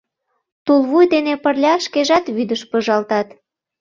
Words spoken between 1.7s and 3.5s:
шкежат вӱдыш пыжалтат.